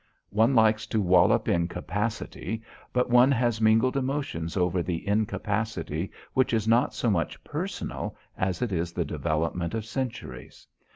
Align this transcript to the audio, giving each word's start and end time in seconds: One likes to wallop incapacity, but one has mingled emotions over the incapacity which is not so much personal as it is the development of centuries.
One 0.31 0.55
likes 0.55 0.87
to 0.87 0.99
wallop 0.99 1.47
incapacity, 1.47 2.63
but 2.91 3.11
one 3.11 3.31
has 3.33 3.61
mingled 3.61 3.95
emotions 3.95 4.57
over 4.57 4.81
the 4.81 5.07
incapacity 5.07 6.09
which 6.33 6.55
is 6.55 6.67
not 6.67 6.95
so 6.95 7.11
much 7.11 7.43
personal 7.43 8.17
as 8.35 8.63
it 8.63 8.71
is 8.71 8.93
the 8.93 9.05
development 9.05 9.75
of 9.75 9.85
centuries. 9.85 10.65